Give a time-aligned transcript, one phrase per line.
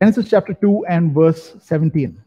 [0.00, 2.22] Genesis chapter 2 and verse 17.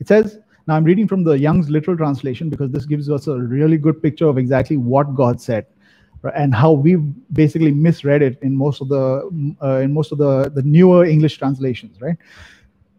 [0.00, 3.36] It says, now I'm reading from the Young's literal translation because this gives us a
[3.36, 5.66] really good picture of exactly what God said
[6.34, 7.02] and how we've
[7.32, 11.38] basically misread it in most of the uh, in most of the the newer English
[11.38, 12.16] translations, right?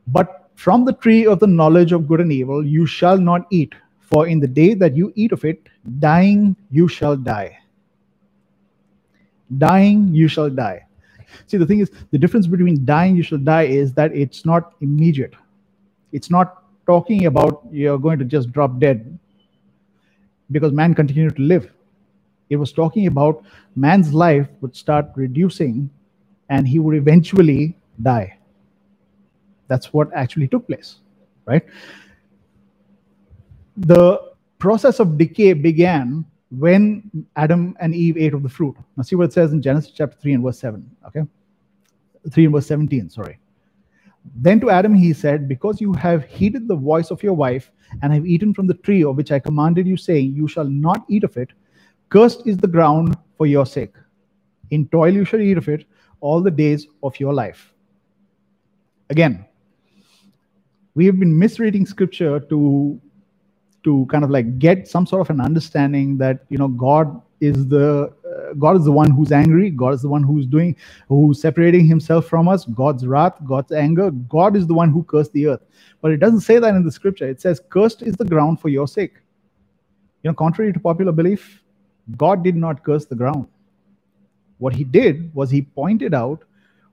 [0.07, 3.75] But from the tree of the knowledge of good and evil you shall not eat,
[3.99, 7.57] for in the day that you eat of it, dying you shall die.
[9.57, 10.85] Dying you shall die.
[11.47, 14.73] See, the thing is, the difference between dying you shall die is that it's not
[14.81, 15.33] immediate.
[16.11, 19.17] It's not talking about you're going to just drop dead
[20.51, 21.71] because man continued to live
[22.51, 23.43] it was talking about
[23.77, 25.89] man's life would start reducing
[26.49, 28.37] and he would eventually die.
[29.69, 30.97] That's what actually took place,
[31.45, 31.63] right?
[33.77, 38.75] The process of decay began when Adam and Eve ate of the fruit.
[38.97, 41.21] Now, see what it says in Genesis chapter 3 and verse 7, okay?
[42.29, 43.39] 3 and verse 17, sorry.
[44.35, 47.71] Then to Adam he said, Because you have heeded the voice of your wife,
[48.01, 51.05] and have eaten from the tree of which I commanded you, saying, You shall not
[51.09, 51.49] eat of it,
[52.11, 53.95] Cursed is the ground for your sake.
[54.69, 55.85] In toil you shall eat of it
[56.19, 57.73] all the days of your life.
[59.09, 59.45] Again,
[60.93, 62.99] we have been misreading scripture to
[63.83, 67.67] to kind of like get some sort of an understanding that you know god is
[67.67, 70.75] the uh, god is the one who's angry god is the one who's doing
[71.07, 75.33] who's separating himself from us god's wrath god's anger god is the one who cursed
[75.33, 75.61] the earth.
[76.01, 77.29] But it doesn't say that in the scripture.
[77.29, 79.13] It says cursed is the ground for your sake.
[80.23, 81.63] You know contrary to popular belief
[82.17, 83.47] God did not curse the ground.
[84.57, 86.43] What he did was he pointed out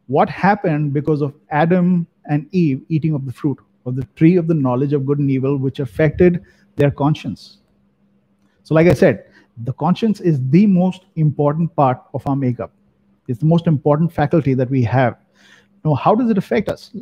[0.07, 4.47] what happened because of Adam and Eve eating of the fruit of the tree of
[4.47, 6.45] the knowledge of good and evil, which affected
[6.77, 7.59] their conscience.
[8.63, 9.25] So, like I said,
[9.65, 12.73] the conscience is the most important part of our makeup.
[13.27, 15.17] It's the most important faculty that we have.
[15.85, 16.95] Now, how does it affect us?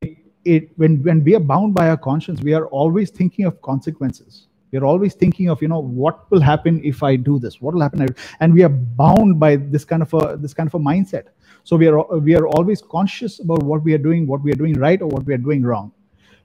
[0.00, 3.60] It, it, when, when we are bound by our conscience, we are always thinking of
[3.62, 7.74] consequences we're always thinking of you know what will happen if i do this what
[7.74, 8.06] will happen
[8.40, 11.28] and we are bound by this kind of a this kind of a mindset
[11.64, 14.60] so we are we are always conscious about what we are doing what we are
[14.62, 15.92] doing right or what we are doing wrong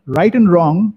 [0.05, 0.93] right and wrong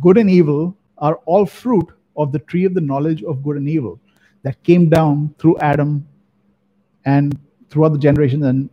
[0.00, 1.86] good and evil are all fruit
[2.16, 4.00] of the tree of the knowledge of good and evil
[4.42, 6.06] that came down through adam
[7.04, 7.38] and
[7.70, 8.68] throughout the generations and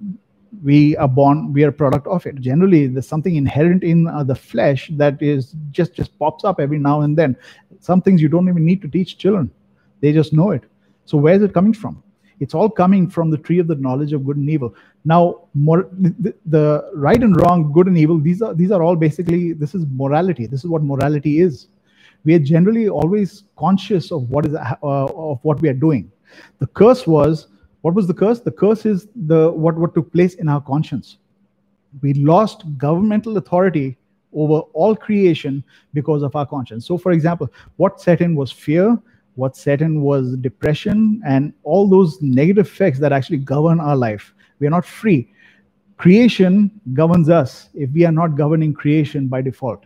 [0.63, 2.39] we are born we are a product of it.
[2.41, 6.79] Generally there's something inherent in uh, the flesh that is just just pops up every
[6.79, 7.35] now and then.
[7.79, 9.51] Some things you don't even need to teach children.
[10.01, 10.63] They just know it.
[11.05, 12.03] So where is it coming from
[12.39, 14.73] it's all coming from the tree of the knowledge of good and evil
[15.05, 18.95] now more the, the right and wrong good and evil these are these are all
[18.95, 21.67] basically this is morality this is what morality is
[22.25, 26.11] we are generally always conscious of what is uh, of what we are doing
[26.59, 27.47] the curse was
[27.81, 28.41] what was the curse?
[28.41, 31.17] The curse is the what, what took place in our conscience.
[32.01, 33.97] We lost governmental authority
[34.33, 35.63] over all creation
[35.93, 36.85] because of our conscience.
[36.85, 38.97] So, for example, what set in was fear,
[39.39, 44.33] what set in was depression, and all those negative effects that actually govern our life.
[44.59, 45.31] We are not free.
[45.97, 49.85] Creation governs us if we are not governing creation by default.